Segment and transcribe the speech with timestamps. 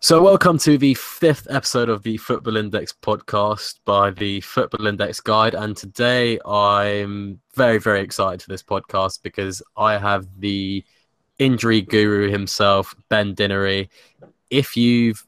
[0.00, 5.20] So, welcome to the fifth episode of the Football Index podcast by the Football Index
[5.20, 5.54] Guide.
[5.54, 10.84] And today I'm very, very excited for this podcast because I have the
[11.38, 13.88] injury guru himself, Ben Dinnery.
[14.50, 15.26] If you've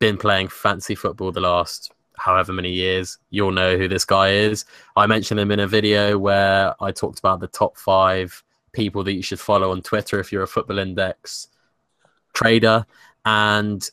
[0.00, 4.66] been playing fancy football the last however many years, you'll know who this guy is.
[4.96, 9.14] I mentioned him in a video where I talked about the top five people that
[9.14, 11.48] you should follow on Twitter if you're a Football Index
[12.34, 12.84] trader.
[13.24, 13.88] And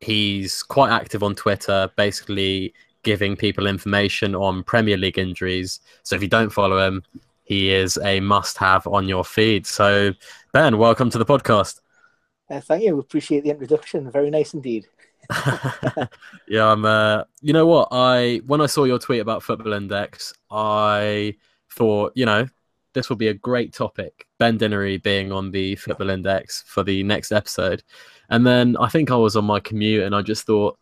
[0.00, 5.80] he's quite active on Twitter, basically giving people information on Premier League injuries.
[6.02, 7.02] So if you don't follow him,
[7.44, 9.66] he is a must have on your feed.
[9.66, 10.12] So,
[10.52, 11.80] Ben, welcome to the podcast.
[12.50, 12.94] Uh, thank you.
[12.94, 14.10] We Appreciate the introduction.
[14.10, 14.86] Very nice indeed.
[16.48, 16.84] yeah, I'm.
[16.84, 17.88] Uh, you know what?
[17.90, 21.36] I when I saw your tweet about Football Index, I
[21.70, 22.46] thought, you know,
[22.94, 24.26] this will be a great topic.
[24.38, 27.82] Ben Dinnery being on the Football Index for the next episode.
[28.28, 30.78] And then I think I was on my commute and I just thought,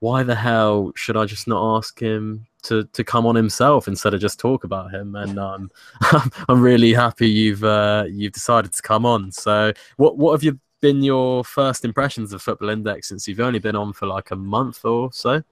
[0.00, 4.14] why the hell should I just not ask him to, to come on himself instead
[4.14, 5.14] of just talk about him?
[5.16, 5.70] And um,
[6.48, 9.32] I'm really happy you've uh, you've decided to come on.
[9.32, 13.58] So what what have you been your first impressions of Football Index since you've only
[13.58, 15.42] been on for like a month or so?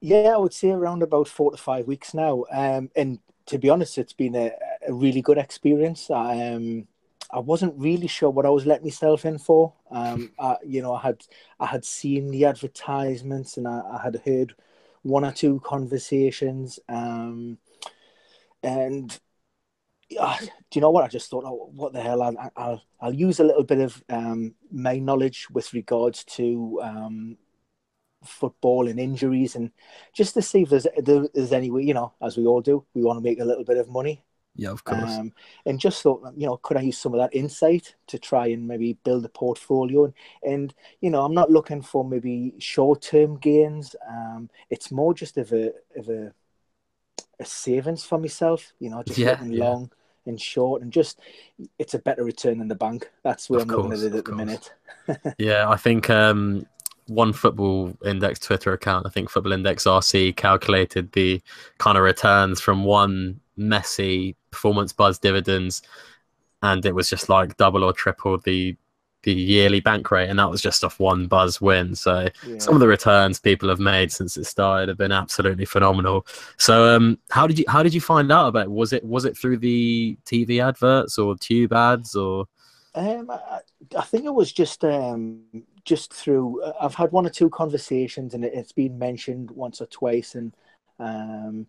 [0.00, 2.44] Yeah, I would say around about four to five weeks now.
[2.52, 4.50] Um, and to be honest, it's been a,
[4.86, 6.10] a really good experience.
[6.10, 6.86] Um,
[7.34, 9.74] I wasn't really sure what I was letting myself in for.
[9.90, 11.24] Um, I, you know, I had
[11.58, 14.54] I had seen the advertisements and I, I had heard
[15.02, 17.58] one or two conversations, um,
[18.62, 19.18] and
[20.18, 21.04] uh, do you know what?
[21.04, 22.22] I just thought, oh, what the hell?
[22.22, 27.36] I'll I'll, I'll use a little bit of um, my knowledge with regards to um,
[28.24, 29.72] football and injuries, and
[30.14, 30.86] just to see if there's
[31.34, 33.64] there's any way, you know, as we all do, we want to make a little
[33.64, 34.22] bit of money.
[34.56, 35.02] Yeah, of course.
[35.02, 35.32] Um,
[35.66, 38.66] and just thought, you know, could I use some of that insight to try and
[38.68, 40.04] maybe build a portfolio?
[40.04, 43.96] And, and you know, I'm not looking for maybe short term gains.
[44.08, 46.32] Um, it's more just of a of a,
[47.40, 48.72] a savings for myself.
[48.78, 49.64] You know, just yeah, yeah.
[49.64, 49.90] long
[50.26, 51.18] and short, and just
[51.78, 53.10] it's a better return than the bank.
[53.24, 54.72] That's where of I'm course, looking at it at the minute.
[55.38, 56.64] yeah, I think um,
[57.06, 61.42] one football index Twitter account, I think Football Index RC calculated the
[61.78, 65.82] kind of returns from one Messi performance buzz dividends,
[66.62, 68.76] and it was just like double or triple the
[69.24, 71.94] the yearly bank rate, and that was just off one buzz win.
[71.94, 72.58] So yeah.
[72.58, 76.26] some of the returns people have made since it started have been absolutely phenomenal.
[76.58, 78.70] So um, how did you how did you find out about it?
[78.70, 82.46] Was it was it through the TV adverts or tube ads or?
[82.94, 83.60] Um, I,
[83.98, 85.42] I think it was just um,
[85.84, 86.62] just through.
[86.80, 90.54] I've had one or two conversations, and it, has been mentioned once or twice, and
[91.00, 91.66] um,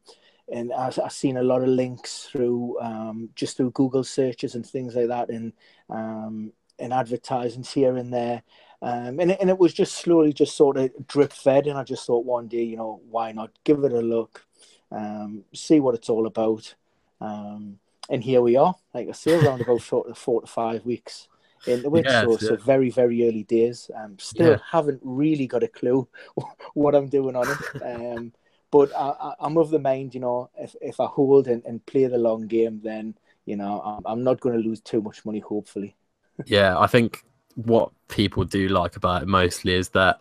[0.51, 4.65] and I've, I've, seen a lot of links through um, just through Google searches and
[4.65, 5.53] things like that, and
[5.89, 8.43] um, and advertisements here and there.
[8.81, 11.83] Um, and, it, and it was just slowly just sort of drip fed and I
[11.83, 14.45] just thought one day you know why not give it a look
[14.91, 16.75] um, see what it's all about
[17.21, 17.79] um,
[18.09, 21.29] and here we are like I say around about four, four to five weeks
[21.65, 24.57] into it yeah, so, so very very early days um, still yeah.
[24.69, 26.07] haven't really got a clue
[26.73, 28.33] what I'm doing on it um,
[28.75, 32.07] but I, am of the mind, you know, if, if I hold and, and play
[32.07, 33.15] the long game, then,
[33.45, 35.95] you know, I'm, I'm not going to lose too much money, hopefully.
[36.45, 37.23] yeah, I think
[37.55, 40.19] what people do like about it mostly is that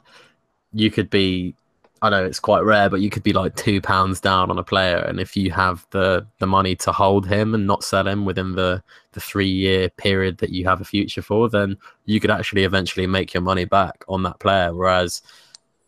[0.72, 1.56] you could be
[2.00, 4.62] I know it's quite rare, but you could be like two pounds down on a
[4.62, 8.24] player, and if you have the the money to hold him and not sell him
[8.26, 8.82] within the
[9.12, 13.06] the three year period that you have a future for, then you could actually eventually
[13.06, 14.74] make your money back on that player.
[14.74, 15.22] Whereas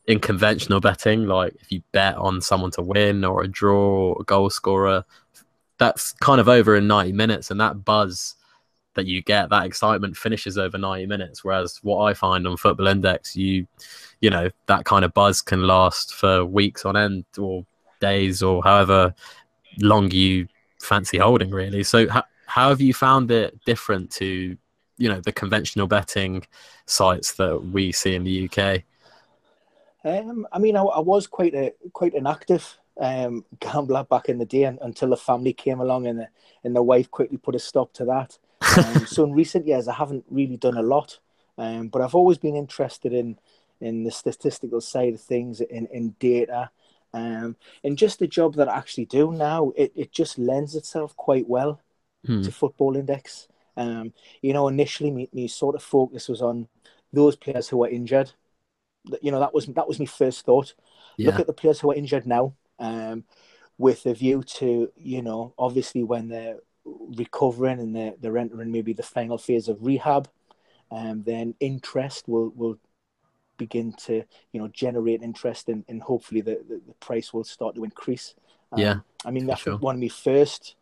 [0.07, 4.19] in conventional betting, like if you bet on someone to win or a draw or
[4.21, 5.05] a goal scorer,
[5.79, 7.51] that's kind of over in 90 minutes.
[7.51, 8.37] And that buzz
[8.95, 11.45] that you get, that excitement finishes over 90 minutes.
[11.45, 13.67] Whereas what I find on Football Index, you,
[14.21, 17.67] you know, that kind of buzz can last for weeks on end or
[18.01, 19.15] days or however
[19.81, 20.47] long you
[20.81, 21.83] fancy holding, really.
[21.83, 24.57] So, how, how have you found it different to,
[24.99, 26.47] you know, the conventional betting
[26.87, 28.83] sites that we see in the UK?
[30.07, 34.39] Um, I mean, I, I, was quite a quite an active um, gambler back in
[34.39, 36.29] the day, and, until the family came along, and the,
[36.63, 38.39] and the wife quickly put a stop to that.
[38.79, 41.19] Um, so in recent years, I haven't really done a lot,
[41.59, 43.37] um, but I've always been interested in
[43.81, 46.71] in the statistical side of things, in in data,
[47.13, 49.73] um, and just the job that I actually do now.
[49.77, 51.81] It it just lends itself quite well
[52.25, 52.43] hmm.
[52.43, 53.49] to Football Index.
[53.77, 56.69] Um, you know, initially, my, my sort of focus was on
[57.13, 58.31] those players who were injured
[59.23, 60.75] you know that was that was my first thought.
[61.17, 61.31] Yeah.
[61.31, 63.25] Look at the players who are injured now, um,
[63.79, 68.93] with a view to you know obviously when they're recovering and they're, they're entering maybe
[68.93, 70.29] the final phase of rehab,
[70.91, 72.79] um, then interest will will
[73.57, 74.23] begin to
[74.53, 78.35] you know generate interest and, and hopefully the, the, the price will start to increase.
[78.73, 79.79] Um, yeah, I mean, think sure.
[79.79, 80.77] one of my first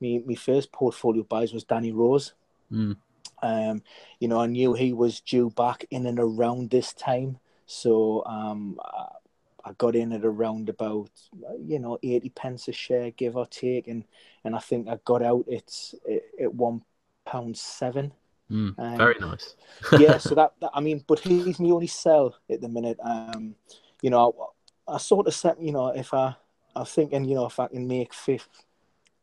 [0.00, 2.34] me my first portfolio buys was Danny Rose.
[2.72, 2.96] Mm.
[3.42, 3.82] Um,
[4.18, 7.38] you know, I knew he was due back in and around this time,
[7.70, 8.80] so um,
[9.62, 11.10] I got in at around about
[11.60, 14.04] you know eighty pence a share, give or take, and
[14.42, 15.94] and I think I got out it's
[16.40, 16.82] at one
[17.26, 18.12] pound seven.
[18.50, 19.54] Mm, um, very nice.
[19.98, 22.98] yeah, so that, that, I mean, but he's my only sell at the minute.
[23.04, 23.54] Um,
[24.00, 24.54] you know,
[24.88, 26.34] I, I sort of set, you know, if I
[26.74, 28.64] I'm thinking, you know, if I can make fifth,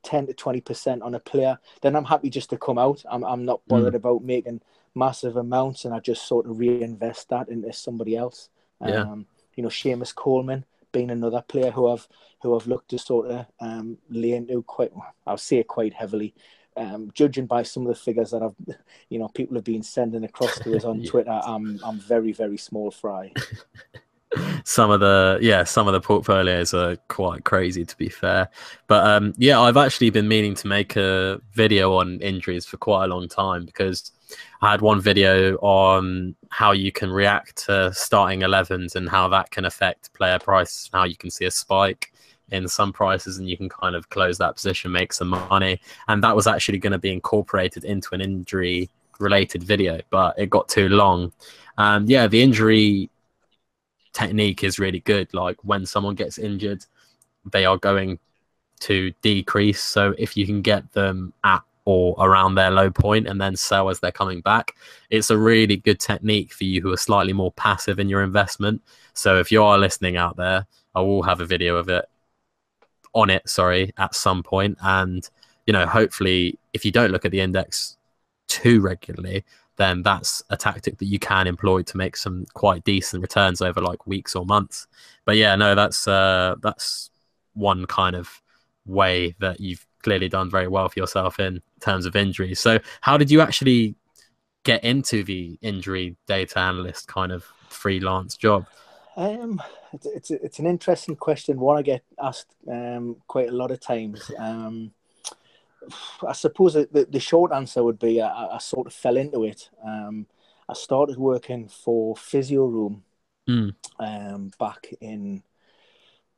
[0.03, 3.03] 10 to 20% on a player, then I'm happy just to come out.
[3.09, 3.98] I'm, I'm not bothered mm.
[3.98, 4.62] about making
[4.95, 8.50] massive amounts and I just sort of reinvest that into somebody else.
[8.86, 9.01] Yeah.
[9.01, 9.25] Um,
[9.56, 12.07] you know, Seamus Coleman being another player who I've
[12.42, 14.92] who I've looked to sort of um, lay into quite,
[15.25, 16.33] I'll say it quite heavily.
[16.77, 18.75] Um, judging by some of the figures that I've,
[19.09, 21.09] you know, people have been sending across to us on yeah.
[21.09, 23.33] Twitter, I'm I'm very very small fry.
[24.63, 28.49] some of the yeah some of the portfolios are quite crazy to be fair.
[28.87, 33.05] But um yeah i've actually been meaning to make a video on injuries for quite
[33.05, 34.11] a long time because
[34.61, 39.51] i had one video on how you can react to starting 11s and how that
[39.51, 42.11] can affect player prices how you can see a spike
[42.51, 45.79] in some prices and you can kind of close that position make some money.
[46.07, 48.89] And that was actually going to be incorporated into an injury
[49.19, 51.31] related video but it got too long.
[51.77, 53.09] And yeah the injury
[54.15, 55.31] technique is really good.
[55.33, 56.85] Like when someone gets injured,
[57.51, 58.17] they are going
[58.79, 59.81] to decrease.
[59.81, 63.89] So if you can get them at or around their low point and then sell
[63.89, 64.75] as they're coming back,
[65.12, 68.81] it's a really good technique for you who are slightly more passive in your investment.
[69.13, 70.65] So if you are listening out there,
[70.95, 72.06] I will have a video of it
[73.13, 74.77] on it, sorry, at some point.
[74.81, 75.29] And,
[75.67, 77.97] you know, hopefully if you don't look at the index
[78.47, 79.45] too regularly,
[79.77, 83.81] then that's a tactic that you can employ to make some quite decent returns over
[83.81, 84.88] like weeks or months.
[85.25, 87.10] But yeah, no, that's uh, that's
[87.54, 88.42] one kind of
[88.86, 92.60] way that you've clearly done very well for yourself in terms of injuries.
[92.60, 93.95] So, how did you actually
[94.63, 98.66] get into the injury data analyst kind of freelance job?
[99.18, 99.62] Um,
[99.94, 101.60] it's it's, it's an interesting question.
[101.60, 104.31] One I get asked um, quite a lot of times.
[104.38, 104.92] Um,
[106.27, 109.69] I suppose the, the short answer would be I, I sort of fell into it.
[109.83, 110.27] Um,
[110.67, 113.03] I started working for Physio Room
[113.47, 113.75] mm.
[113.99, 115.43] um, back in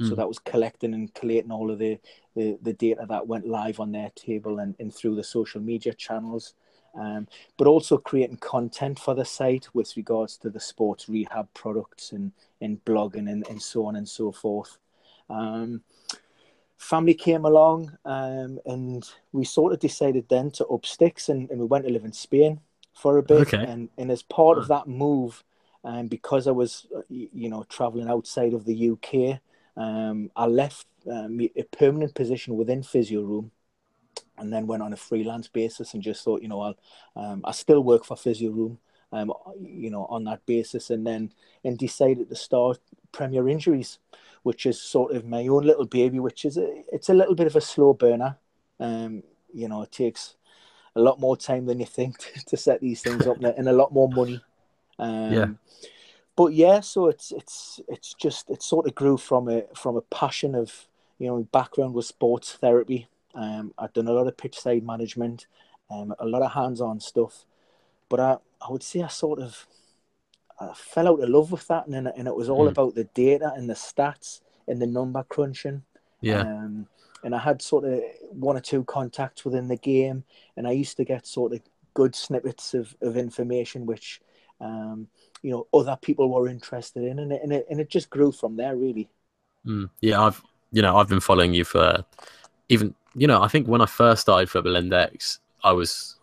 [0.00, 0.14] So hmm.
[0.14, 1.98] that was collecting and collating all of the,
[2.34, 5.92] the, the, data that went live on their table and, and through the social media
[5.92, 6.54] channels.
[6.98, 12.12] Um, but also creating content for the site with regards to the sports rehab products
[12.12, 14.78] and, and blogging and, and so on and so forth.
[15.28, 15.82] Um,
[16.78, 21.60] family came along um, and we sort of decided then to up sticks and, and
[21.60, 22.60] we went to live in Spain
[22.94, 23.54] for a bit.
[23.54, 23.62] Okay.
[23.62, 25.44] And, and as part of that move,
[25.84, 29.40] um, because I was, uh, you know, traveling outside of the UK,
[29.76, 33.50] um, I left um, a permanent position within Physio Room
[34.38, 36.76] and then went on a freelance basis and just thought, you know, I'll,
[37.16, 38.78] um, I still work for Physio Room,
[39.12, 41.32] um, you know, on that basis, and then
[41.64, 42.78] and decided to start
[43.12, 43.98] Premier Injuries,
[44.42, 47.46] which is sort of my own little baby, which is a, it's a little bit
[47.46, 48.36] of a slow burner.
[48.78, 50.36] Um, you know, it takes
[50.96, 53.72] a lot more time than you think to, to set these things up, and a
[53.72, 54.40] lot more money.
[54.98, 55.46] Um, yeah
[56.40, 60.00] but yeah, so it's it's it's just it sort of grew from a from a
[60.00, 60.86] passion of
[61.18, 63.08] you know background was sports therapy.
[63.34, 65.46] Um, I'd done a lot of pitch side management,
[65.90, 67.44] um, a lot of hands on stuff,
[68.08, 69.66] but I I would say I sort of
[70.58, 72.70] I fell out of love with that, and and it was all mm.
[72.70, 75.82] about the data and the stats and the number crunching.
[76.22, 76.40] Yeah.
[76.40, 76.86] Um,
[77.22, 80.24] and I had sort of one or two contacts within the game,
[80.56, 81.60] and I used to get sort of
[81.92, 84.22] good snippets of, of information which
[84.60, 85.08] um,
[85.42, 88.32] you know other people were interested in, and it and it, and it just grew
[88.32, 89.08] from there really.
[89.66, 92.04] Mm, yeah, I've you know I've been following you for
[92.68, 96.16] even you know I think when I first started Football Index, I was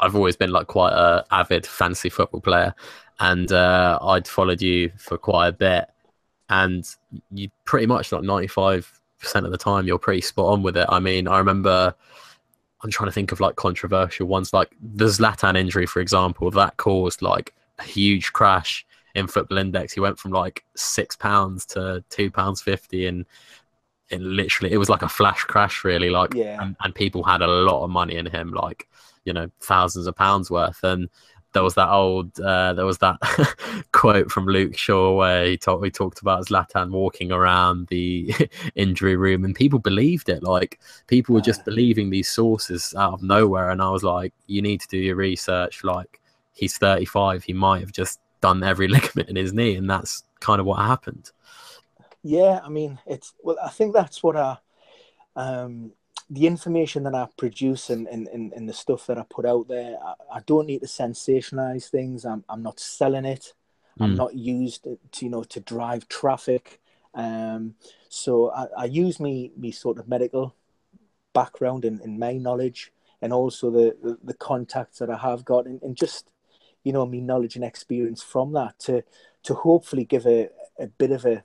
[0.00, 2.74] I've always been like quite a avid fancy football player,
[3.20, 5.88] and uh, I'd followed you for quite a bit,
[6.50, 6.84] and
[7.32, 10.76] you pretty much like ninety five percent of the time you're pretty spot on with
[10.76, 10.86] it.
[10.88, 11.94] I mean, I remember.
[12.82, 16.76] I'm trying to think of like controversial ones, like the Zlatan injury, for example, that
[16.76, 19.92] caused like a huge crash in Football Index.
[19.92, 23.24] He went from like six pounds to two pounds fifty, and
[24.10, 26.10] it literally it was like a flash crash, really.
[26.10, 26.62] Like, yeah.
[26.62, 28.88] and, and people had a lot of money in him, like
[29.24, 31.08] you know, thousands of pounds worth, and
[31.56, 33.16] there was that old uh, there was that
[33.92, 38.30] quote from Luke Shaw where he talked he talked about Zlatan walking around the
[38.74, 43.22] injury room and people believed it like people were just believing these sources out of
[43.22, 46.20] nowhere and I was like you need to do your research like
[46.56, 50.60] he's 35 he might have just done every ligament in his knee and that's kind
[50.60, 51.30] of what happened
[52.22, 54.58] yeah I mean it's well I think that's what I
[55.36, 55.92] um
[56.28, 59.68] the information that I produce and, and, and, and the stuff that I put out
[59.68, 62.24] there, I, I, don't need to sensationalize things.
[62.24, 63.52] I'm, I'm not selling it.
[63.98, 64.04] Mm.
[64.04, 64.16] I'm hmm.
[64.16, 66.80] not used to, you know, to drive traffic.
[67.14, 67.76] Um,
[68.08, 70.54] so I, I use me, me sort of medical
[71.32, 75.66] background and, and my knowledge and also the, the, the contacts that I have got
[75.66, 76.32] and, and just,
[76.86, 79.02] you know, me knowledge and experience from that to,
[79.42, 81.42] to hopefully give a, a bit of a,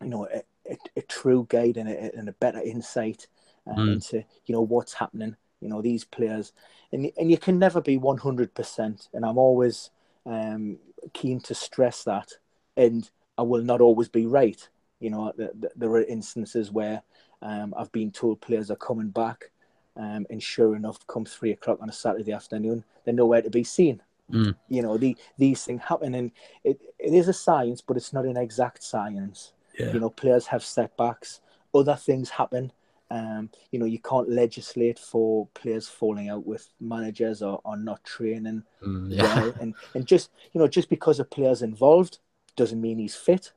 [0.00, 3.26] you know, a, a, a true guide and a, and a better insight
[3.66, 3.92] um, mm.
[3.92, 5.36] into you know what's happening.
[5.60, 6.54] You know these players,
[6.90, 9.08] and and you can never be one hundred percent.
[9.12, 9.90] And I'm always
[10.24, 10.78] um,
[11.12, 12.32] keen to stress that.
[12.78, 14.66] And I will not always be right.
[15.00, 17.02] You know, th- th- there are instances where
[17.42, 19.50] um, I've been told players are coming back,
[19.98, 23.64] um, and sure enough, come three o'clock on a Saturday afternoon, they're nowhere to be
[23.64, 24.00] seen.
[24.32, 24.54] Mm.
[24.68, 26.30] You know, the, these things happen, and
[26.64, 29.52] it, it is a science, but it's not an exact science.
[29.78, 29.92] Yeah.
[29.92, 31.40] You know, players have setbacks,
[31.74, 32.72] other things happen,
[33.10, 38.04] um, you know, you can't legislate for players falling out with managers or, or not
[38.04, 39.22] training mm, yeah.
[39.22, 39.54] well.
[39.60, 42.18] And, and just, you know, just because a player's involved
[42.56, 43.52] doesn't mean he's fit.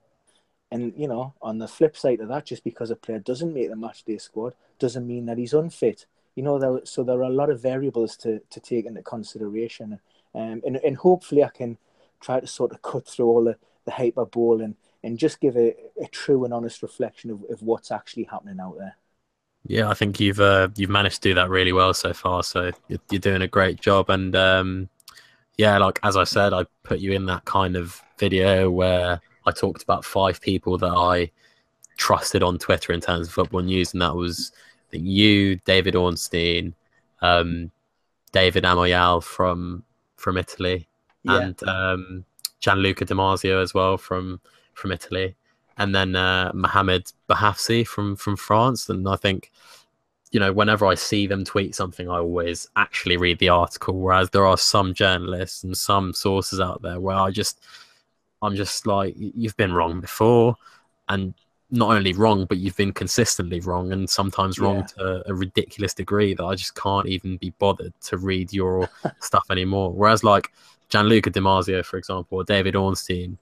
[0.71, 3.69] And, you know, on the flip side of that, just because a player doesn't make
[3.69, 6.05] the match day squad doesn't mean that he's unfit.
[6.35, 10.00] You know, there, so there are a lot of variables to, to take into consideration.
[10.33, 11.77] Um, and, and hopefully I can
[12.21, 15.75] try to sort of cut through all the, the hyperbole and, and just give a,
[16.01, 18.95] a true and honest reflection of, of what's actually happening out there.
[19.67, 22.43] Yeah, I think you've uh, you've managed to do that really well so far.
[22.43, 24.09] So you're, you're doing a great job.
[24.09, 24.89] And um,
[25.57, 29.51] yeah, like as I said, I put you in that kind of video where I
[29.51, 31.31] talked about five people that I
[31.97, 34.51] trusted on Twitter in terms of football news, and that was
[34.98, 36.74] you, David Ornstein,
[37.21, 37.71] um,
[38.31, 39.83] David Amoyal from
[40.17, 40.88] from Italy,
[41.24, 41.39] yeah.
[41.39, 42.25] and um,
[42.60, 44.39] Gianluca Di Marzio as well from
[44.74, 45.36] from Italy
[45.81, 48.89] and then uh, Mohamed Bouhafsi from from France.
[48.89, 49.51] And I think,
[50.31, 54.00] you know, whenever I see them tweet something, I always actually read the article.
[54.00, 57.63] Whereas there are some journalists and some sources out there where I just,
[58.43, 60.55] I'm just like, you've been wrong before,
[61.10, 61.33] and
[61.71, 64.87] not only wrong, but you've been consistently wrong, and sometimes wrong yeah.
[64.97, 69.45] to a ridiculous degree that I just can't even be bothered to read your stuff
[69.49, 69.93] anymore.
[69.93, 70.51] Whereas like
[70.89, 73.37] Gianluca Di Marzio, for example, or David Ornstein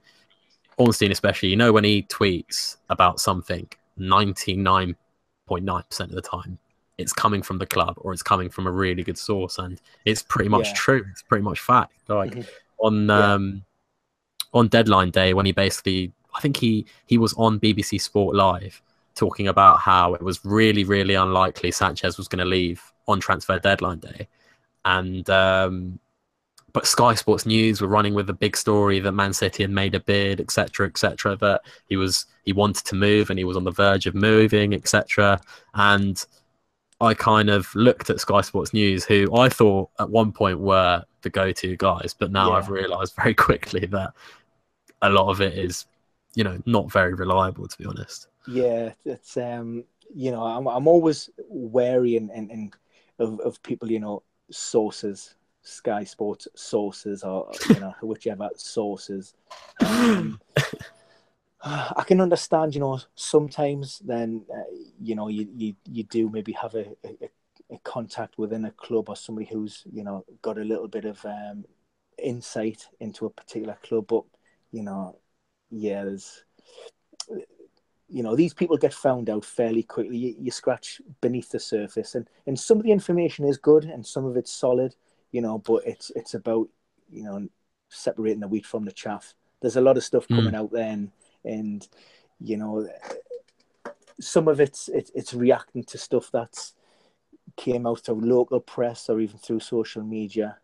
[0.80, 3.68] Ornstein, especially, you know, when he tweets about something,
[4.00, 6.58] 99.9% of the time,
[6.98, 9.60] it's coming from the club or it's coming from a really good source.
[9.60, 10.74] And it's pretty much yeah.
[10.76, 11.06] true.
[11.12, 11.94] It's pretty much fact.
[12.08, 12.50] Like mm-hmm.
[12.80, 13.34] on, yeah.
[13.34, 13.64] um,
[14.54, 18.82] on deadline day, when he basically, I think he, he was on BBC Sport Live
[19.14, 23.60] talking about how it was really, really unlikely Sanchez was going to leave on transfer
[23.60, 24.30] deadline day.
[24.86, 26.00] And, um,
[26.72, 29.96] but Sky Sports News were running with a big story that Man City had made
[29.96, 31.36] a bid, etc., etc.
[31.36, 34.74] That he was he wanted to move and he was on the verge of moving,
[34.74, 35.42] etc.
[35.74, 36.24] And
[37.02, 41.04] I kind of looked at Sky Sports News, who I thought at one point were
[41.22, 42.58] the go-to guys, but now yeah.
[42.58, 44.14] I've realised very quickly that
[45.02, 45.86] a lot of it is,
[46.36, 48.28] you know, not very reliable, to be honest.
[48.48, 49.84] Yeah, it's um,
[50.14, 52.74] you know, I'm I'm always wary and and, and
[53.20, 59.34] of of people, you know, sources Sky Sports sources or you know whichever sources.
[59.82, 60.40] Um,
[61.62, 64.64] I can understand, you know, sometimes then uh,
[65.02, 67.30] you know you, you you do maybe have a, a,
[67.72, 71.24] a, contact within a club or somebody who's you know got a little bit of
[71.26, 71.66] um,
[72.18, 74.24] insight into a particular club, but
[74.72, 75.18] you know,
[75.72, 76.44] yeah, there's
[78.08, 80.18] you know these people get found out fairly quickly.
[80.18, 84.06] You, you scratch beneath the surface, and and some of the information is good and
[84.06, 84.96] some of it's solid
[85.32, 86.70] you know, but it's it's about
[87.10, 87.48] you know
[87.90, 89.34] separating the wheat from the chaff.
[89.62, 90.58] There's a lot of stuff coming mm.
[90.58, 91.12] out there, and,
[91.44, 91.88] and
[92.40, 92.88] you know,
[94.20, 96.74] some of it's it, it's reacting to stuff that's
[97.58, 100.58] came out through local press or even through social media.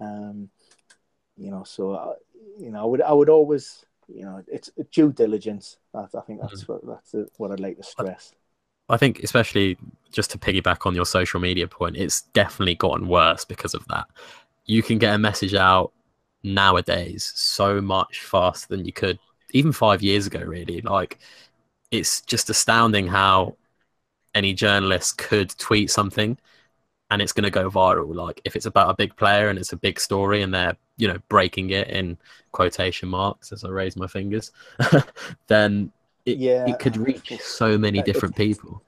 [0.00, 0.50] Um,
[1.36, 2.14] you know, so I,
[2.58, 5.78] you know, I would I would always you know it's due diligence.
[5.94, 6.68] I, I think that's mm.
[6.68, 8.32] what that's what I'd like to stress.
[8.88, 9.78] I think, especially
[10.12, 14.06] just to piggyback on your social media point, it's definitely gotten worse because of that.
[14.66, 15.92] You can get a message out
[16.42, 19.18] nowadays so much faster than you could
[19.52, 20.82] even five years ago, really.
[20.82, 21.18] Like,
[21.90, 23.56] it's just astounding how
[24.34, 26.36] any journalist could tweet something
[27.14, 28.14] and it's going to go viral.
[28.14, 31.08] Like if it's about a big player and it's a big story and they're you
[31.08, 32.18] know breaking it in
[32.52, 34.52] quotation marks as I raise my fingers,
[35.46, 35.92] then
[36.26, 38.82] it, Yeah, it could reach so many different people.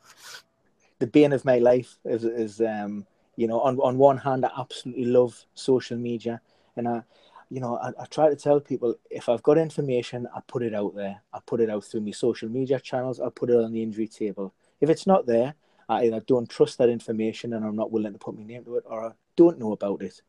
[0.99, 3.06] the bane of my life is, is um,
[3.37, 6.40] you know, on, on one hand, I absolutely love social media.
[6.76, 7.02] And I,
[7.50, 10.75] you know, I, I try to tell people if I've got information, I put it
[10.75, 11.23] out there.
[11.33, 13.21] I put it out through my social media channels.
[13.21, 14.54] I put it on the injury table.
[14.80, 15.54] If it's not there,
[15.88, 18.76] I either don't trust that information and I'm not willing to put my name to
[18.76, 20.21] it or I don't know about it.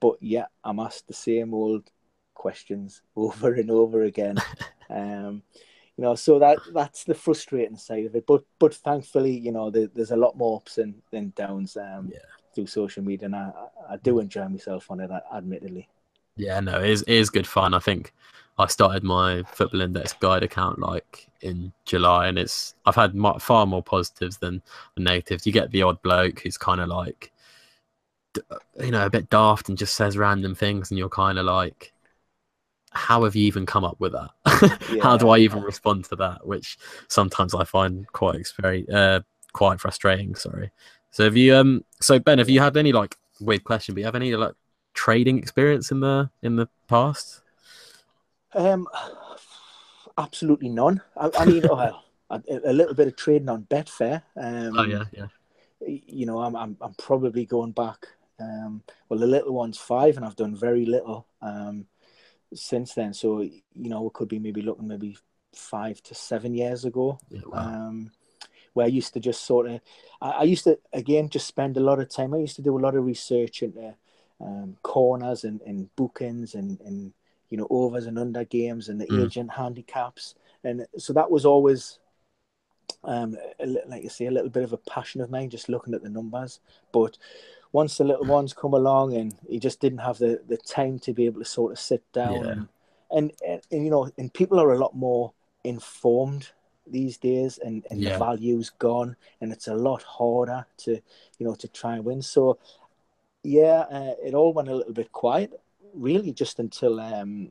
[0.00, 1.90] But yeah, I'm asked the same old
[2.34, 4.36] questions over and over again.
[4.90, 5.42] um,
[5.96, 8.24] you know, so that that's the frustrating side of it.
[8.26, 12.10] But but thankfully, you know, there, there's a lot more ups and, and downs um,
[12.12, 12.20] Yeah.
[12.54, 13.50] through social media, and I,
[13.90, 15.88] I do enjoy myself on it, admittedly.
[16.36, 17.74] Yeah, no, it is, it is good fun.
[17.74, 18.12] I think
[18.58, 23.38] I started my Football Index guide account like in July, and it's I've had mu
[23.38, 24.62] far more positives than
[24.96, 25.46] the negatives.
[25.46, 27.32] You get the odd bloke who's kind of like,
[28.80, 31.92] you know, a bit daft and just says random things, and you're kind of like,
[32.90, 35.00] how have you even come up with that?
[35.02, 36.46] how do I even respond to that?
[36.46, 39.20] Which sometimes I find quite very uh,
[39.52, 40.34] quite frustrating.
[40.34, 40.72] Sorry.
[41.12, 41.84] So have you um?
[42.00, 43.94] So Ben, have you had any like weird question?
[43.94, 44.54] But you have any like
[44.94, 47.42] trading experience in the in the past?
[48.54, 48.88] Um,
[50.16, 51.00] absolutely none.
[51.16, 54.22] I, I mean, well, a, a little bit of trading on Betfair.
[54.36, 55.26] Um, oh yeah, yeah.
[55.86, 58.06] you know, I'm I'm, I'm probably going back.
[58.40, 61.86] Um, well, the little one's five, and I've done very little um,
[62.54, 63.14] since then.
[63.14, 65.16] So you know, it could be maybe looking maybe
[65.54, 67.18] five to seven years ago.
[67.30, 67.58] yeah wow.
[67.58, 68.10] Um,
[68.74, 69.80] where I used to just sort of,
[70.20, 72.34] I, I used to again just spend a lot of time.
[72.34, 73.94] I used to do a lot of research into
[74.40, 77.12] um, corners and, and bookings and, and
[77.50, 79.24] you know overs and under games and the Mm.
[79.24, 81.98] Asian handicaps, and so that was always
[83.04, 85.94] um, a like you say, a little bit of a passion of mine, just looking
[85.94, 86.60] at the numbers.
[86.92, 87.16] But
[87.72, 91.12] once the little ones come along, and he just didn't have the, the time to
[91.12, 92.50] be able to sort of sit down, Yeah.
[92.52, 92.68] and,
[93.10, 95.32] and, and and you know, and people are a lot more
[95.64, 96.50] informed
[96.86, 98.12] these days, and, and Yeah.
[98.12, 100.92] the value's gone, and it's a lot harder to
[101.38, 102.22] you know to try and win.
[102.22, 102.58] So
[103.42, 105.60] yeah, uh, it all went a little bit quiet,
[105.94, 107.50] really, just until um,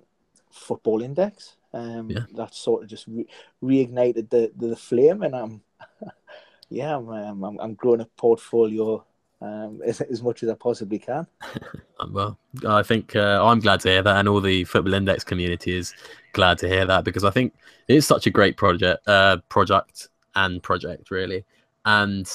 [0.52, 1.56] Football Index.
[1.74, 2.26] Um, Yeah.
[2.34, 3.28] That sort of just re-
[3.64, 5.62] reignited the, the flame, and I'm
[6.70, 9.06] yeah, I'm um, I'm, I'm growing a portfolio
[9.42, 11.28] um, as, as much as I possibly can.
[11.42, 15.24] Uh, Well, I think uh, I'm glad to hear that, and all the Football Index
[15.24, 15.94] community is
[16.34, 17.54] glad to hear that because I think
[17.88, 21.44] it is such a great project, uh, project and project really,
[21.86, 22.30] and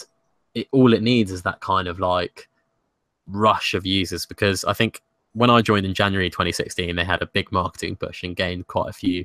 [0.55, 2.49] it all it needs is that kind of like
[3.29, 5.01] rush of users because I think
[5.35, 8.90] when I joined in January 2016, they had a big marketing push and gained quite
[8.90, 9.25] a few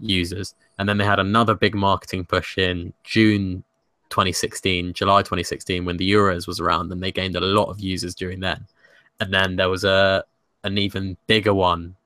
[0.00, 3.64] users, and then they had another big marketing push in June
[4.10, 8.14] 2016, July 2016, when the Euros was around, and they gained a lot of users
[8.14, 8.66] during then
[9.20, 10.24] and then there was a
[10.64, 11.96] an even bigger one,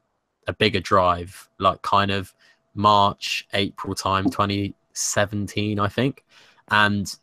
[0.47, 2.35] a bigger drive, like kind of
[2.75, 6.25] March, April time, 2017, I think,
[6.69, 7.15] and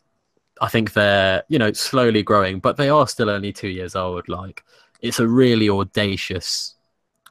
[0.62, 4.28] I think they're you know slowly growing, but they are still only two years old.
[4.30, 4.64] Like
[5.02, 6.76] it's a really audacious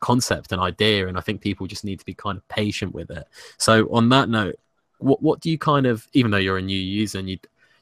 [0.00, 3.10] concept and idea, and I think people just need to be kind of patient with
[3.10, 3.26] it.
[3.58, 4.56] So on that note,
[4.98, 7.38] what what do you kind of, even though you're a new user and you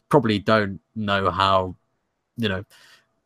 [0.09, 1.77] probably don't know how,
[2.37, 2.65] you know,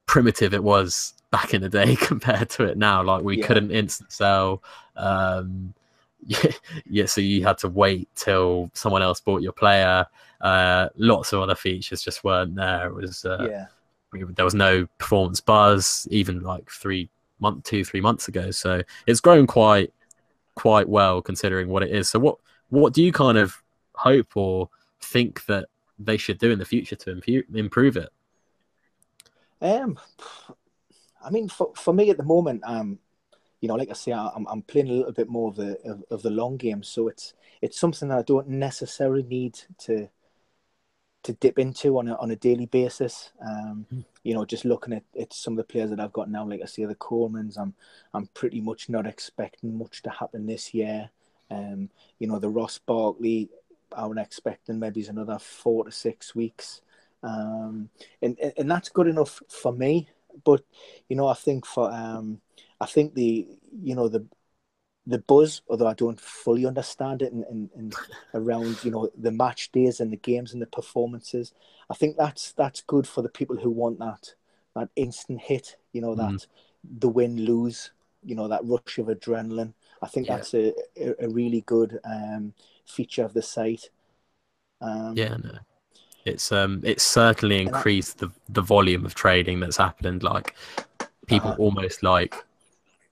[0.06, 3.02] primitive it was back in the day compared to it now.
[3.02, 3.46] Like we Yeah.
[3.46, 4.62] couldn't instant sell.
[4.96, 5.74] Um,
[6.26, 6.52] yeah,
[6.86, 10.06] yeah, so you had to wait till someone else bought your player.
[10.40, 12.88] Uh, lots of other features just weren't there.
[12.88, 13.68] It was uh, yeah,
[14.12, 18.50] there was no performance buzz even like three month two three months ago.
[18.50, 19.92] So it's grown quite
[20.54, 22.08] quite well considering what it is.
[22.08, 23.62] So what what do you kind of
[23.94, 24.68] hope or
[25.00, 25.68] think that
[25.98, 27.20] they should do in the future to
[27.54, 28.10] improve it?
[29.62, 29.98] Um,
[31.22, 32.98] I mean, for, for me at the moment, um,
[33.60, 35.78] you know, like I say, I- I'm I'm playing a little bit more of the
[35.84, 40.08] of, of the long game, so it's it's something that I don't necessarily need to
[41.22, 43.32] to dip into on a on a daily basis.
[43.40, 44.04] Um, Mm.
[44.22, 46.60] you know, just looking at, at some of the players that I've got now, like
[46.62, 47.74] I say, the Colemans, I'm
[48.14, 51.10] I'm pretty much not expecting much to happen this year.
[51.50, 53.48] Um, you know, the Ross Barkley,
[53.92, 56.80] I'm expecting maybe it's another four to six weeks.
[57.22, 57.90] Um,
[58.22, 60.08] and, and and that's good enough for me.
[60.44, 60.62] But
[61.08, 62.40] you know, I think for um,
[62.80, 63.46] I think the
[63.82, 64.24] you know the
[65.10, 67.94] the buzz, although I don't fully understand it, and, and, and
[68.32, 71.52] around you know the match days and the games and the performances,
[71.90, 74.34] I think that's that's good for the people who want that
[74.76, 75.76] that instant hit.
[75.92, 76.46] You know that Mm.
[76.98, 77.90] the win lose.
[78.24, 79.72] You know that rush of adrenaline.
[80.02, 80.36] I think Yeah.
[80.36, 82.54] that's a, a, a really good um,
[82.86, 83.90] feature of the site.
[84.80, 85.58] Um, Yeah, no.
[86.24, 90.22] It's um it's certainly increased the the volume of trading that's happened.
[90.22, 90.54] Like
[91.26, 91.62] people uh-huh.
[91.64, 92.34] almost like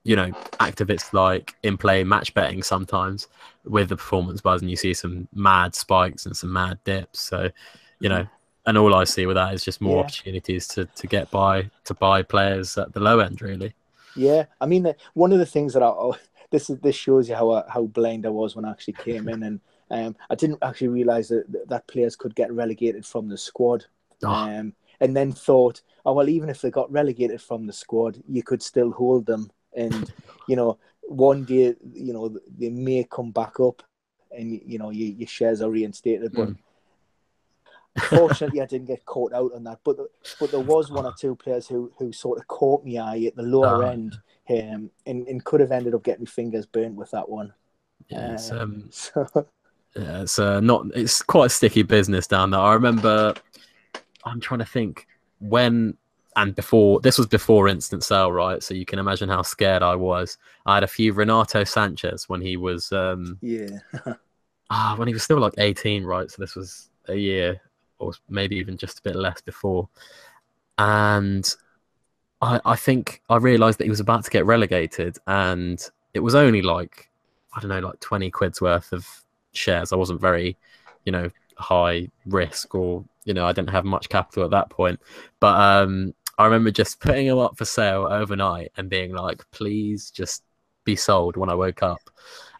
[0.09, 3.27] you know activists like in play match betting sometimes
[3.63, 7.21] with the performance buzz, and you see some mad spikes and some mad dips.
[7.21, 7.49] So
[7.99, 8.27] you know.
[8.65, 10.01] And all I see with that is just more yeah.
[10.01, 13.73] opportunities to, to get by to buy players at the low end, really.
[14.15, 16.17] Yeah, I mean, one of the things that I oh,
[16.51, 19.41] this is this shows you how how blind I was when I actually came in,
[19.43, 23.85] and um, I didn't actually realize that that players could get relegated from the squad.
[24.23, 24.29] Oh.
[24.29, 28.43] Um, and then thought, oh well, even if they got relegated from the squad, you
[28.43, 30.13] could still hold them, and
[30.47, 33.83] you know, one day, you know, they may come back up,
[34.31, 36.33] and you know, your, your shares are reinstated.
[36.33, 36.57] But mm.
[38.09, 39.79] fortunately, I didn't get caught out on that.
[39.83, 39.97] But
[40.39, 43.35] but there was one or two players who who sort of caught me eye at
[43.35, 43.89] the lower oh.
[43.89, 44.17] end,
[44.49, 47.53] um, and and could have ended up getting fingers burnt with that one.
[48.09, 49.27] Yeah, um, um, so
[49.95, 50.85] yeah, it's uh, not.
[50.95, 52.61] It's quite a sticky business down there.
[52.61, 53.33] I remember.
[54.25, 55.07] I'm trying to think
[55.39, 55.97] when
[56.35, 56.99] and before.
[57.01, 58.61] This was before instant sale, right?
[58.61, 60.37] So you can imagine how scared I was.
[60.65, 62.91] I had a few Renato Sanchez when he was.
[62.91, 63.79] um Yeah.
[64.69, 66.29] ah, when he was still like 18, right?
[66.29, 67.61] So this was a year
[67.99, 69.89] or maybe even just a bit less before,
[70.77, 71.55] and.
[72.41, 75.77] I, I think I realised that he was about to get relegated, and
[76.13, 77.09] it was only like
[77.53, 79.05] I don't know, like twenty quid's worth of
[79.51, 79.91] shares.
[79.91, 80.57] I wasn't very,
[81.05, 84.99] you know, high risk or, you know, I didn't have much capital at that point.
[85.39, 90.09] But um, I remember just putting them up for sale overnight and being like, please
[90.09, 90.41] just
[90.85, 91.99] be sold when I woke up.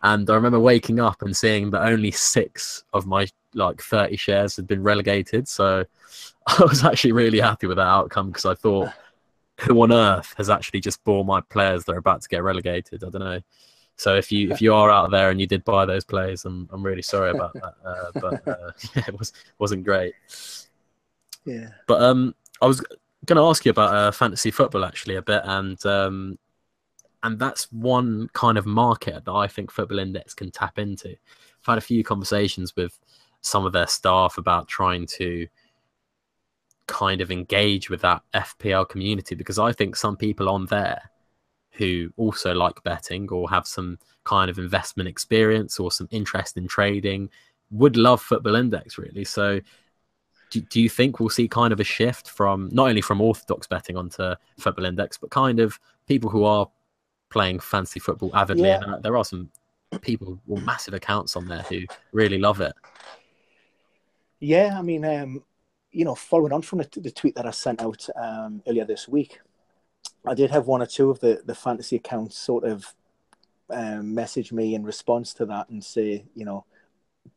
[0.03, 4.57] And I remember waking up and seeing that only six of my like 30 shares
[4.57, 5.47] had been relegated.
[5.47, 5.85] So
[6.47, 8.89] I was actually really happy with that outcome because I thought,
[9.61, 13.03] who on earth has actually just bought my players that are about to get relegated?
[13.03, 13.39] I don't know.
[13.95, 16.69] So if you if you are out there and you did buy those plays, I'm
[16.71, 17.73] I'm really sorry about that.
[17.85, 20.13] Uh, but uh, yeah, it was wasn't great.
[21.45, 21.69] Yeah.
[21.87, 22.81] But um, I was
[23.25, 26.37] going to ask you about uh, fantasy football actually a bit, and um,
[27.23, 31.09] and that's one kind of market that I think Football Index can tap into.
[31.09, 32.97] I've had a few conversations with
[33.41, 35.47] some of their staff about trying to
[36.87, 41.11] kind of engage with that FPL community because I think some people on there
[41.71, 46.67] who also like betting or have some kind of investment experience or some interest in
[46.67, 47.29] trading
[47.69, 49.23] would love Football Index really.
[49.23, 49.61] So,
[50.49, 53.67] do, do you think we'll see kind of a shift from not only from orthodox
[53.67, 56.67] betting onto Football Index, but kind of people who are
[57.29, 58.67] playing fancy football avidly?
[58.67, 58.81] Yeah.
[58.81, 59.49] And uh, there are some
[60.01, 61.81] people with massive accounts on there who
[62.11, 62.73] really love it.
[64.39, 65.43] Yeah, I mean, um,
[65.91, 69.07] you know, following on from the, the tweet that I sent out um, earlier this
[69.07, 69.39] week,
[70.25, 72.93] I did have one or two of the, the fantasy accounts sort of
[73.69, 76.65] um, message me in response to that and say, you know,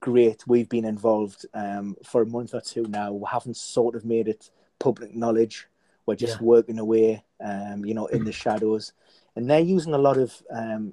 [0.01, 3.12] great, we've been involved um, for a month or two now.
[3.12, 5.66] We haven't sort of made it public knowledge.
[6.07, 6.47] We're just yeah.
[6.47, 8.92] working away, um, you know, in the shadows.
[9.37, 10.92] And they're using a lot of, um,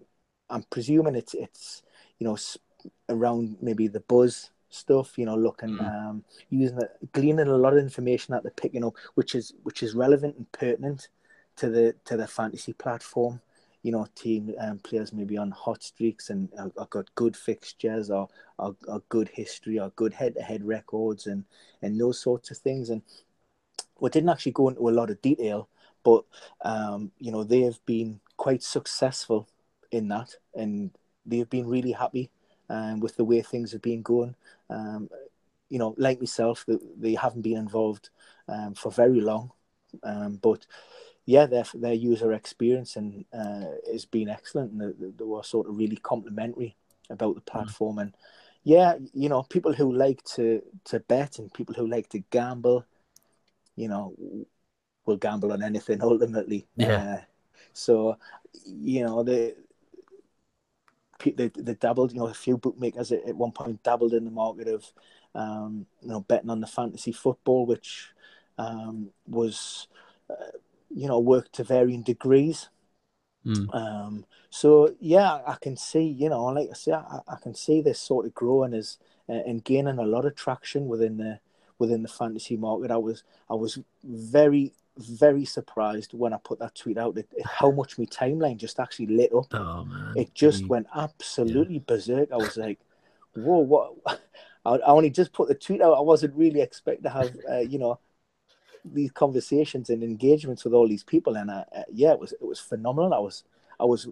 [0.50, 1.82] I'm presuming it's, it's,
[2.20, 2.38] you know,
[3.10, 6.10] around maybe the buzz stuff, you know, looking, mm.
[6.10, 9.84] um, using it, gleaning a lot of information that they're picking up, which is, which
[9.84, 11.10] is relevant and pertinent
[11.60, 13.42] to the to the fantasy platform.
[13.82, 18.28] You know, team um, players maybe on hot streaks and uh, got good fixtures or,
[18.58, 18.76] or
[19.10, 21.46] good history or good head-to-head records and
[21.82, 22.90] and those sorts of things.
[22.90, 23.02] And
[24.00, 25.70] we didn't actually go into a lot of detail,
[26.04, 26.24] but
[26.62, 29.48] um, you know they have been quite successful
[29.92, 30.92] in that, and
[31.26, 32.30] they've been really happy
[32.70, 34.36] um, with the way things have been going.
[34.70, 35.10] Um,
[35.70, 38.10] you know, like myself, they, they haven't been involved
[38.48, 39.52] um, for very long,
[40.04, 40.66] um, but
[41.30, 45.70] yeah, their their user experience and uh, has been excellent, and they, they, were sort
[45.70, 46.76] of really complimentary
[47.08, 47.46] about the mm.
[47.46, 47.98] platform.
[47.98, 48.02] Mm.
[48.02, 48.14] And
[48.64, 52.84] yeah, you know, people who like to to bet and people who like to gamble,
[53.76, 54.16] you know,
[55.06, 56.66] will gamble on anything ultimately.
[56.76, 56.98] Yeah.
[56.98, 57.22] Uh,
[57.74, 58.18] so,
[58.66, 59.56] you know, the
[61.24, 64.32] they, they dabbled, you know, a few bookmakers at, at one point dabbled in the
[64.32, 64.92] market of,
[65.36, 68.10] um, you know, betting on the fantasy football, which
[68.58, 69.88] um, was
[70.28, 70.58] uh,
[70.90, 72.70] you know work to varying degrees.
[73.46, 73.74] Mm.
[73.74, 77.82] Um, so yeah, I can see you know, like I say, I, I can see
[77.82, 78.98] this sort of growing as
[79.28, 81.40] uh, and gaining a lot of traction within the
[81.78, 82.92] within the fantasy market.
[82.92, 87.46] I was I was very very surprised when I put that tweet out at, at
[87.46, 89.54] how much my timeline just actually lit up.
[89.54, 91.84] Oh man, it just went absolutely yeah.
[91.88, 92.32] berserk.
[92.32, 92.80] I was like,
[93.34, 93.94] whoa, what?
[94.66, 95.94] I, I only just put the tweet out.
[95.94, 98.00] I wasn't really expecting to have uh, you know
[98.86, 102.46] these conversations and engagements with all these people, and uh, uh, yeah, it was it
[102.46, 103.14] was phenomenal.
[103.14, 103.44] I was
[103.80, 104.08] I was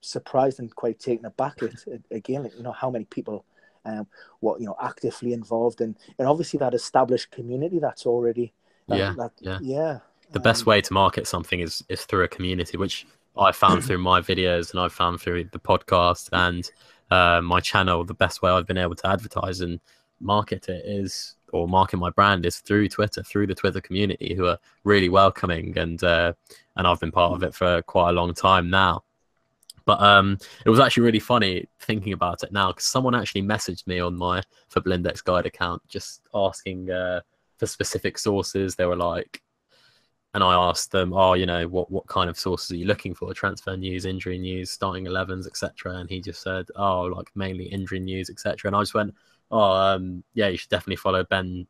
[0.00, 3.44] surprised and quite taken aback at, at again, you know, how many people
[3.84, 4.06] um,
[4.40, 8.52] what you know actively involved in, and obviously that established community that's already
[8.88, 9.98] that, yeah, that, yeah, yeah.
[10.32, 13.98] The best way to market something is is through a community, which I found through
[13.98, 16.70] my videos and I found through the podcast and
[17.10, 18.04] uh, my channel.
[18.04, 19.80] The best way I've been able to advertise and
[20.20, 24.46] market it is or market my brand is through Twitter, through the Twitter community, who
[24.46, 26.32] are really welcoming, and uh,
[26.76, 29.04] and I've been part of it for quite a long time now.
[29.84, 33.86] But um, it was actually really funny thinking about it now because someone actually messaged
[33.86, 37.20] me on my for Index Guide account just asking uh,
[37.58, 38.76] for specific sources.
[38.76, 39.42] They were like,
[40.34, 43.14] and I asked them, "Oh, you know, what what kind of sources are you looking
[43.14, 43.34] for?
[43.34, 48.00] Transfer news, injury news, starting 11s, etc." And he just said, "Oh, like mainly injury
[48.00, 49.14] news, etc." And I just went,
[49.50, 51.66] "Oh, um, yeah, you should definitely follow Ben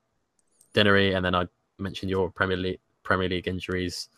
[0.75, 1.47] Dinnery." And then I
[1.79, 4.09] mentioned your Premier League Premier League injuries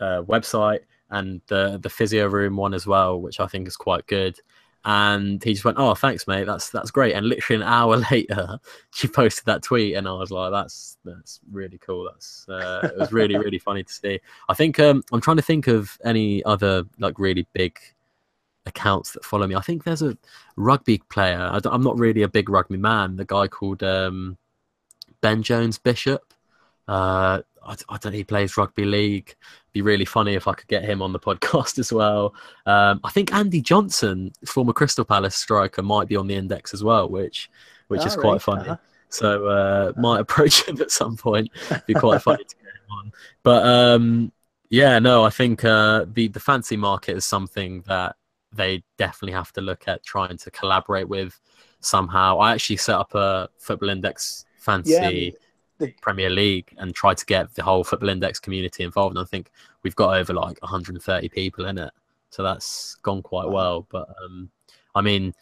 [0.00, 0.80] uh, website
[1.10, 4.36] and the the physio room one as well, which I think is quite good.
[4.84, 6.44] And he just went, "Oh, thanks, mate.
[6.44, 8.58] That's that's great." And literally an hour later,
[8.90, 12.08] she posted that tweet, and I was like, "That's that's really cool.
[12.10, 15.42] That's uh, it was really really funny to see." I think um, I'm trying to
[15.42, 17.78] think of any other like really big
[18.66, 19.54] accounts that follow me.
[19.54, 20.16] I think there's a
[20.56, 21.38] rugby player.
[21.40, 23.16] I am not really a big rugby man.
[23.16, 24.36] The guy called um,
[25.20, 26.34] Ben Jones Bishop.
[26.88, 29.34] Uh, I, I, don't he plays rugby league.
[29.72, 32.34] Be really funny if I could get him on the podcast as well.
[32.66, 36.84] Um, I think Andy Johnson, former Crystal Palace striker, might be on the index as
[36.84, 37.50] well, which
[37.88, 38.68] which is quite funny.
[38.68, 38.76] Uh-huh.
[39.10, 41.50] So uh, might approach him at some point.
[41.86, 43.12] Be quite funny to get him on.
[43.42, 44.32] But um,
[44.70, 48.16] yeah, no, I think uh, the the fancy market is something that
[48.52, 51.40] they definitely have to look at trying to collaborate with
[51.80, 52.38] somehow.
[52.38, 54.92] I actually set up a Football Index fancy.
[54.92, 55.32] Yeah, I mean,
[55.78, 59.16] the Premier League and try to get the whole Football Index community involved.
[59.16, 59.50] And I think
[59.82, 61.92] we've got over like 130 people in it,
[62.30, 63.86] so that's gone quite well.
[63.90, 64.50] But um,
[64.94, 65.34] I mean,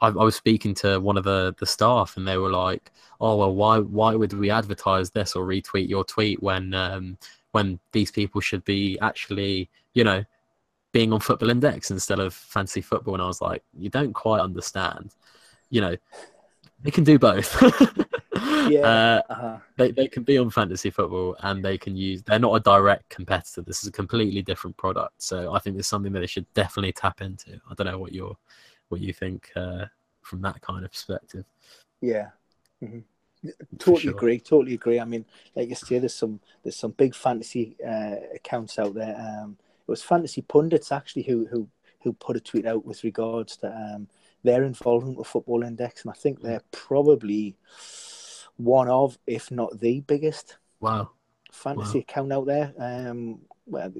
[0.00, 3.36] I, I, was speaking to one of the the staff, and they were like, "Oh
[3.36, 7.18] well, why why would we advertise this or retweet your tweet when um,
[7.52, 10.24] when these people should be actually, you know."
[10.94, 14.40] Being on football index instead of fancy football and i was like you don't quite
[14.40, 15.10] understand
[15.68, 15.96] you know
[16.82, 17.60] they can do both
[18.68, 19.58] yeah, uh, uh-huh.
[19.76, 22.22] they they can be on fantasy football and they can use.
[22.22, 23.62] They're not a direct competitor.
[23.62, 25.22] This is a completely different product.
[25.22, 27.60] So I think it's something that they should definitely tap into.
[27.70, 28.36] I don't know what your
[28.88, 29.86] what you think uh,
[30.22, 31.44] from that kind of perspective.
[32.00, 32.28] Yeah.
[32.82, 33.00] Mm-hmm.
[33.78, 34.12] Totally sure.
[34.12, 34.38] agree.
[34.40, 35.00] Totally agree.
[35.00, 39.16] I mean, like you say, there's some there's some big fantasy uh, accounts out there.
[39.16, 41.68] Um, it was fantasy pundits actually who who
[42.02, 44.08] who put a tweet out with regards to um,
[44.42, 47.56] their involvement with Football Index, and I think they're probably
[48.56, 51.10] one of, if not the biggest, wow,
[51.50, 52.02] fantasy wow.
[52.02, 52.72] account out there.
[52.78, 53.90] Um, well,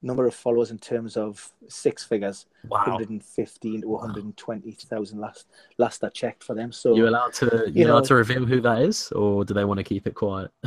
[0.00, 2.84] number of followers in terms of six figures, wow.
[2.86, 6.72] 115 to 120,000 last last I checked for them.
[6.72, 9.64] So you allowed to you, you allowed to reveal who that is, or do they
[9.64, 10.50] want to keep it quiet?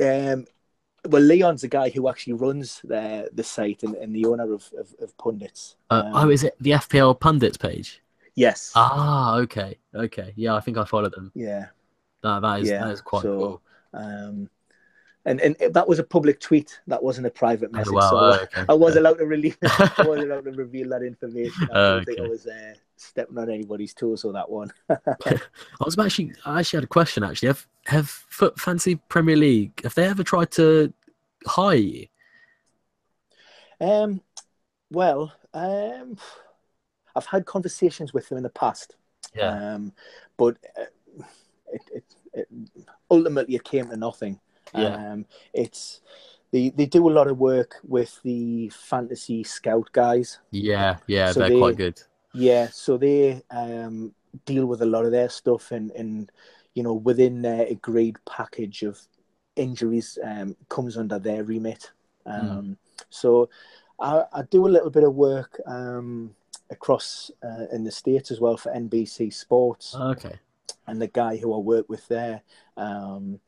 [0.00, 0.44] um,
[1.08, 4.70] well, Leon's the guy who actually runs the the site and, and the owner of
[4.78, 5.76] of, of pundits.
[5.90, 8.02] Uh, um, oh, is it the FPL pundits page?
[8.34, 8.72] Yes.
[8.74, 10.32] Ah, okay, okay.
[10.36, 11.30] Yeah, I think I followed them.
[11.34, 11.66] Yeah.
[12.22, 12.84] That that is yeah.
[12.84, 13.62] that is quite so, cool.
[13.92, 14.50] Um,
[15.26, 16.80] and and that was a public tweet.
[16.86, 17.92] That wasn't a private oh, message.
[17.92, 18.10] Oh, wow.
[18.10, 18.64] so oh, okay.
[18.68, 19.56] I was allowed to release.
[19.62, 21.68] I was allowed to reveal that information.
[21.70, 22.04] I don't okay.
[22.04, 24.72] think I was uh, stepping on anybody's toes or that one.
[24.90, 25.38] I
[25.84, 26.32] was actually.
[26.44, 27.24] I actually had a question.
[27.24, 29.82] Actually, have have Foot Fancy Premier League?
[29.82, 30.92] Have they ever tried to
[31.46, 32.06] hire you?
[33.80, 34.20] Um.
[34.90, 35.32] Well.
[35.52, 36.16] Um.
[37.16, 38.96] I've had conversations with them in the past.
[39.34, 39.74] Yeah.
[39.74, 39.92] Um,
[40.36, 40.84] but uh,
[41.72, 42.48] it, it, it,
[43.10, 44.40] ultimately it came to nothing.
[44.74, 45.12] Yeah.
[45.12, 46.00] Um, it's
[46.52, 50.38] they they do a lot of work with the fantasy scout guys.
[50.50, 52.00] Yeah, yeah, so they're they, quite good.
[52.32, 56.30] Yeah, so they um, deal with a lot of their stuff and and
[56.74, 59.00] you know within their agreed package of
[59.56, 61.90] injuries um, comes under their remit.
[62.26, 62.32] Hmm.
[62.32, 62.76] Um, mm.
[63.10, 63.48] So
[64.00, 66.34] I, I, do a little bit of work um,
[66.70, 69.94] across uh, in the states as well for NBC Sports.
[69.94, 70.34] Okay.
[70.86, 72.42] And the guy who I work with there
[72.76, 73.40] um,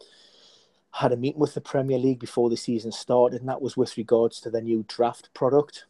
[0.93, 3.97] had a meeting with the Premier League before the season started, and that was with
[3.97, 5.87] regards to the new draft product.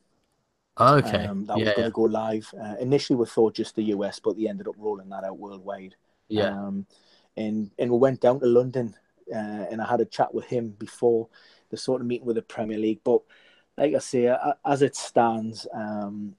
[0.79, 1.27] Okay.
[1.27, 1.91] Um, that yeah, was going to yeah.
[1.91, 2.55] go live.
[2.61, 5.95] Uh, initially, we thought just the US, but they ended up rolling that out worldwide.
[6.29, 6.49] Yeah.
[6.49, 6.87] Um,
[7.37, 8.95] and and we went down to London,
[9.33, 11.29] uh, and I had a chat with him before
[11.71, 13.01] the sort of meeting with the Premier League.
[13.05, 13.23] But
[13.77, 16.35] like I say, as it stands, um,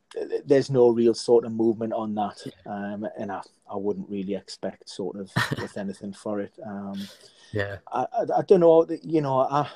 [0.46, 4.90] there's no real sort of movement on that, um, and I, I wouldn't really expect
[4.90, 5.32] sort of
[5.62, 6.54] with anything for it.
[6.66, 7.08] Um,
[7.54, 8.88] yeah, I, I, I, don't know.
[9.04, 9.70] You know, I,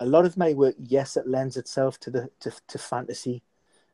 [0.00, 3.42] a lot of my work, yes, it lends itself to the to, to fantasy,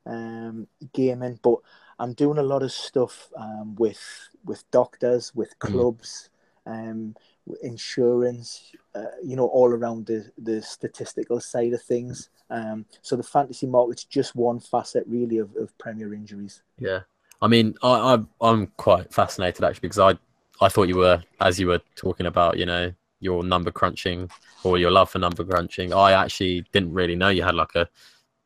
[0.05, 1.57] um, gaming, but
[1.99, 4.01] I'm doing a lot of stuff um, with
[4.45, 5.71] with doctors, with Mm.
[5.71, 6.31] clubs,
[6.67, 7.15] um,
[7.63, 12.31] insurance, uh, you know, all around the the statistical side of things.
[12.51, 16.63] Um, so the fantasy market's just one facet, really, of, of Premier injuries.
[16.79, 17.01] Yeah,
[17.43, 20.19] I mean, I, I I'm quite fascinated actually because I
[20.65, 24.31] I thought you were as you were talking about, you know, your number crunching
[24.65, 25.93] or your love for number crunching.
[25.93, 27.89] I actually didn't really know you had like a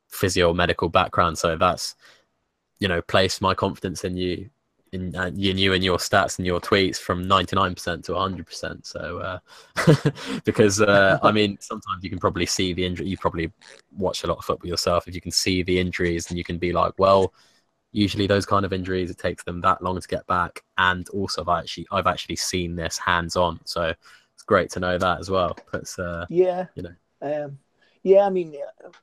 [0.08, 1.94] physio medical background, so that's
[2.82, 4.50] you know place my confidence in you.
[4.94, 9.20] In, uh, in you and your stats and your tweets from 99% to 100% so
[9.20, 9.38] uh,
[10.44, 13.50] because uh, i mean sometimes you can probably see the injury you probably
[13.96, 15.08] watch a lot of football yourself.
[15.08, 17.32] If you can see the injuries and you can be like well
[17.92, 20.62] usually those kind of injuries it takes them that long to get back.
[20.76, 23.94] And also i've actually i've actually seen this hands on so
[24.34, 25.56] it's great to know that as well.
[25.72, 26.94] It's uh Yeah, You know.
[27.22, 27.58] um,
[28.02, 28.26] yeah.
[28.26, 28.54] I mean,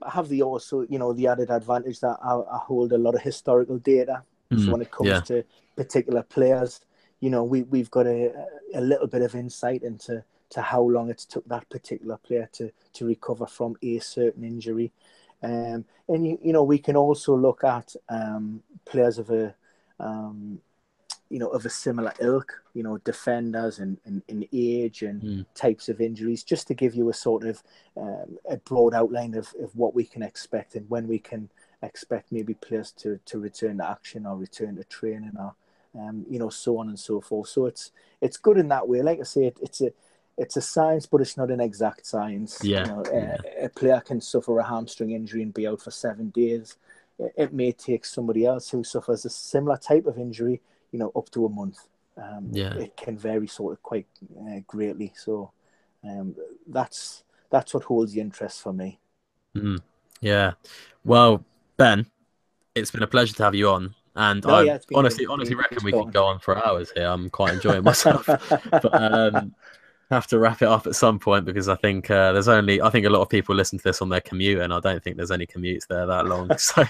[0.01, 3.15] I have the also, you know, the added advantage that I, I hold a lot
[3.15, 4.23] of historical data.
[4.55, 5.21] So Mm, when it comes yeah.
[5.23, 5.43] to
[5.75, 6.81] particular players,
[7.21, 8.33] you know, we we've got a
[8.75, 12.71] a little bit of insight into to how long it's took that particular player to
[12.93, 14.91] to recover from a certain injury,
[15.43, 19.55] um, and you you know we can also look at um, players of a
[19.99, 20.59] um,
[21.30, 25.46] you know of a similar ilk, you know, defenders and in, in, age and Mm.
[25.54, 27.62] types of injuries, just to give you a sort of
[27.98, 31.50] um, a broad outline of, of what we can expect and when we can
[31.84, 35.54] expect maybe players to, to return to action or return to training or
[35.96, 37.50] um, you know so on and so forth.
[37.50, 39.02] So it's it's good in that way.
[39.02, 39.92] Like I say, it, it's a
[40.38, 42.63] it's a science, but it's not an exact science.
[42.63, 43.38] Yeah, You know, yeah.
[43.62, 46.78] a, a player can suffer a hamstring injury and be out for seven days.
[47.36, 51.30] It may take somebody else who suffers a similar type of injury, you know, up
[51.32, 51.80] to a month.
[52.17, 52.73] Um, Yeah.
[52.80, 54.08] it can vary sort of quite
[54.39, 55.13] uh, greatly.
[55.15, 55.52] So
[56.04, 56.36] um,
[56.67, 58.99] that's that's what holds the interest for me.
[59.56, 59.80] Mm,
[60.21, 60.54] yeah.
[61.04, 61.43] Well,
[61.78, 62.06] Ben,
[62.75, 63.95] it's been a pleasure to have you on.
[64.15, 66.91] And No, I yeah, been honestly, really honestly reckon we could go on for hours
[66.91, 67.06] here.
[67.08, 68.28] I'm quite enjoying myself.
[68.82, 69.56] but um,
[70.12, 72.89] have to wrap it up at some point because I think uh, there's only I
[72.89, 75.17] think a lot of people listen to this on their commute, and I don't think
[75.17, 76.52] there's any commutes there that long.
[76.58, 76.84] So,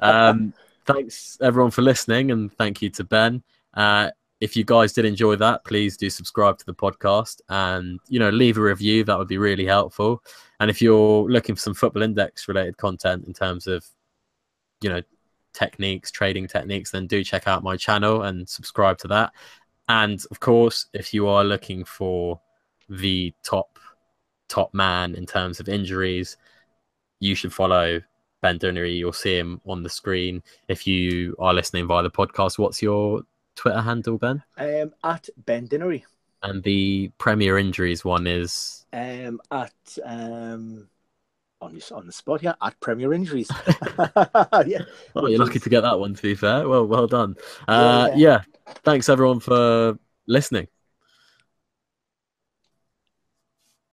[0.00, 0.54] um,
[0.86, 3.42] thanks everyone for listening, and thank you to Ben.
[3.74, 8.18] Uh, if you guys did enjoy that, please do subscribe to the podcast and you
[8.18, 9.04] know leave a review.
[9.04, 10.22] That would be really helpful.
[10.58, 13.84] And if you're looking for some Football Index related content in terms of
[14.80, 15.02] you know
[15.52, 19.32] techniques, trading techniques, then do check out my channel and subscribe to that.
[19.88, 22.40] And of course, if you are looking for
[22.88, 23.78] the top
[24.48, 26.36] top man in terms of injuries,
[27.20, 28.00] you should follow
[28.42, 28.96] Ben Dinnery.
[28.96, 30.42] You'll see him on the screen.
[30.68, 33.22] If you are listening via the podcast, what's your
[33.56, 34.42] Twitter handle, Ben?
[34.58, 36.04] um, at Ben Dinnery,
[36.42, 39.72] And the Premier Injuries one is um, at
[40.04, 40.88] um,
[41.60, 43.50] on the, on the spot here at Premier Injuries.
[44.66, 44.82] yeah,
[45.14, 46.14] Oh, you're lucky to get that one.
[46.14, 47.36] To be fair, well, well done.
[47.68, 48.40] Uh, yeah.
[48.66, 50.68] yeah, thanks everyone for listening.